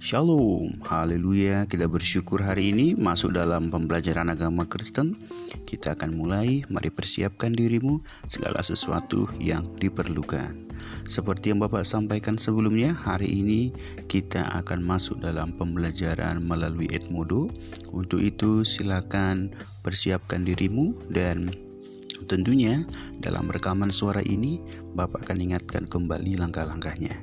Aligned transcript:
Shalom, 0.00 0.80
haleluya. 0.88 1.68
Kita 1.68 1.84
bersyukur 1.84 2.40
hari 2.40 2.72
ini 2.72 2.96
masuk 2.96 3.36
dalam 3.36 3.68
pembelajaran 3.68 4.32
agama 4.32 4.64
Kristen. 4.64 5.12
Kita 5.68 5.92
akan 5.92 6.16
mulai, 6.16 6.64
mari 6.72 6.88
persiapkan 6.88 7.52
dirimu 7.52 8.00
segala 8.24 8.64
sesuatu 8.64 9.28
yang 9.36 9.60
diperlukan. 9.76 10.56
Seperti 11.04 11.52
yang 11.52 11.60
Bapak 11.60 11.84
sampaikan 11.84 12.40
sebelumnya, 12.40 12.96
hari 12.96 13.28
ini 13.28 13.76
kita 14.08 14.40
akan 14.64 14.80
masuk 14.80 15.20
dalam 15.20 15.52
pembelajaran 15.52 16.40
melalui 16.48 16.88
Edmodo. 16.88 17.52
Untuk 17.92 18.24
itu 18.24 18.64
silakan 18.64 19.52
persiapkan 19.84 20.48
dirimu 20.48 20.96
dan 21.12 21.52
Tentunya 22.28 22.76
dalam 23.20 23.48
rekaman 23.48 23.88
suara 23.88 24.20
ini 24.20 24.60
Bapak 24.90 25.28
akan 25.28 25.38
ingatkan 25.38 25.86
kembali 25.86 26.36
langkah-langkahnya. 26.42 27.14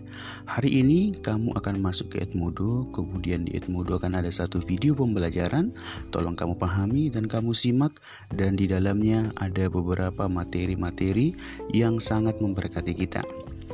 Hari 0.48 0.82
ini 0.82 1.12
kamu 1.20 1.54
akan 1.60 1.84
masuk 1.84 2.16
ke 2.16 2.24
Edmodo, 2.24 2.88
kemudian 2.96 3.44
di 3.44 3.60
Edmodo 3.60 4.00
akan 4.00 4.24
ada 4.24 4.32
satu 4.32 4.64
video 4.64 4.96
pembelajaran. 4.96 5.76
Tolong 6.10 6.34
kamu 6.34 6.56
pahami 6.56 7.12
dan 7.12 7.28
kamu 7.28 7.52
simak 7.52 8.00
dan 8.32 8.56
di 8.56 8.72
dalamnya 8.72 9.36
ada 9.38 9.68
beberapa 9.68 10.32
materi-materi 10.32 11.36
yang 11.76 12.00
sangat 12.00 12.40
memberkati 12.40 12.96
kita. 12.96 13.22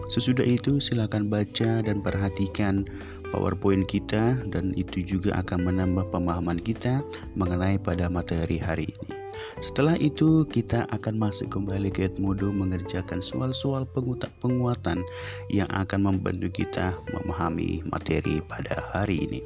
Sesudah 0.10 0.44
itu 0.44 0.82
silakan 0.82 1.30
baca 1.30 1.86
dan 1.86 2.02
perhatikan 2.02 2.84
PowerPoint 3.30 3.86
kita 3.90 4.42
dan 4.50 4.74
itu 4.78 5.02
juga 5.02 5.38
akan 5.42 5.74
menambah 5.74 6.10
pemahaman 6.14 6.62
kita 6.62 7.02
mengenai 7.34 7.78
pada 7.82 8.10
materi 8.10 8.58
hari 8.62 8.90
ini. 8.90 9.13
Setelah 9.60 9.98
itu 9.98 10.46
kita 10.48 10.86
akan 10.90 11.18
masuk 11.18 11.54
kembali 11.54 11.90
ke 11.90 12.10
Edmodo 12.10 12.50
mengerjakan 12.54 13.20
soal-soal 13.20 13.88
penguatan 14.42 15.00
yang 15.50 15.70
akan 15.72 16.00
membantu 16.14 16.50
kita 16.64 16.96
memahami 17.12 17.86
materi 17.90 18.40
pada 18.46 18.82
hari 18.94 19.24
ini. 19.26 19.42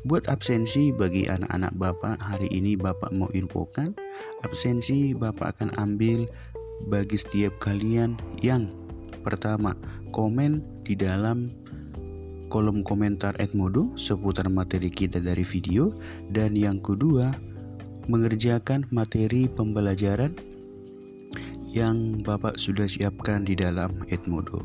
Buat 0.00 0.32
absensi 0.32 0.96
bagi 0.96 1.28
anak-anak 1.28 1.76
Bapak, 1.76 2.16
hari 2.24 2.48
ini 2.48 2.72
Bapak 2.72 3.12
mau 3.12 3.28
infokan 3.36 3.92
absensi 4.40 5.12
Bapak 5.12 5.60
akan 5.60 5.76
ambil 5.76 6.24
bagi 6.88 7.20
setiap 7.20 7.60
kalian 7.60 8.16
yang 8.40 8.72
pertama 9.20 9.76
komen 10.08 10.64
di 10.88 10.96
dalam 10.96 11.52
kolom 12.48 12.80
komentar 12.80 13.36
Edmodo 13.36 13.92
seputar 14.00 14.48
materi 14.48 14.88
kita 14.88 15.20
dari 15.20 15.44
video 15.44 15.92
dan 16.32 16.56
yang 16.56 16.80
kedua 16.80 17.30
mengerjakan 18.10 18.90
materi 18.90 19.46
pembelajaran 19.46 20.34
yang 21.70 22.18
Bapak 22.26 22.58
sudah 22.58 22.90
siapkan 22.90 23.46
di 23.46 23.54
dalam 23.54 23.94
Edmodo. 24.10 24.58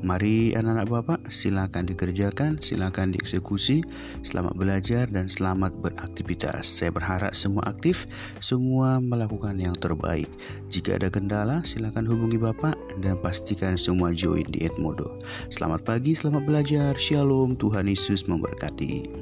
Mari 0.00 0.56
anak-anak 0.56 0.88
Bapak 0.88 1.20
silakan 1.28 1.84
dikerjakan, 1.84 2.56
silakan 2.64 3.12
dieksekusi. 3.12 3.84
Selamat 4.24 4.56
belajar 4.56 5.04
dan 5.12 5.28
selamat 5.28 5.76
beraktivitas. 5.84 6.64
Saya 6.64 6.96
berharap 6.96 7.36
semua 7.36 7.68
aktif, 7.68 8.08
semua 8.40 9.04
melakukan 9.04 9.60
yang 9.60 9.76
terbaik. 9.76 10.32
Jika 10.72 10.96
ada 10.96 11.12
kendala, 11.12 11.60
silakan 11.60 12.08
hubungi 12.08 12.40
Bapak 12.40 13.04
dan 13.04 13.20
pastikan 13.20 13.76
semua 13.76 14.16
join 14.16 14.48
di 14.48 14.64
Edmodo. 14.64 15.20
Selamat 15.52 15.84
pagi, 15.84 16.16
selamat 16.16 16.42
belajar. 16.48 16.96
Shalom, 16.96 17.52
Tuhan 17.60 17.92
Yesus 17.92 18.24
memberkati. 18.24 19.12